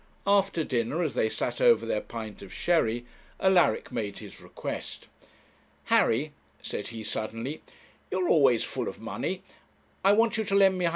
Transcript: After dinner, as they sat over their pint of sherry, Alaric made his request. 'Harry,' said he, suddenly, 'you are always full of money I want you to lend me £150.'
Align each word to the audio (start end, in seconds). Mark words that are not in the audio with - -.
After 0.25 0.63
dinner, 0.63 1.03
as 1.03 1.13
they 1.13 1.29
sat 1.29 1.61
over 1.61 1.85
their 1.85 2.01
pint 2.01 2.41
of 2.41 2.51
sherry, 2.51 3.05
Alaric 3.39 3.91
made 3.91 4.17
his 4.17 4.41
request. 4.41 5.07
'Harry,' 5.83 6.33
said 6.59 6.87
he, 6.87 7.03
suddenly, 7.03 7.61
'you 8.09 8.25
are 8.25 8.29
always 8.29 8.63
full 8.63 8.87
of 8.87 8.99
money 8.99 9.43
I 10.03 10.13
want 10.13 10.37
you 10.39 10.43
to 10.43 10.55
lend 10.55 10.79
me 10.79 10.85
£150.' 10.85 10.89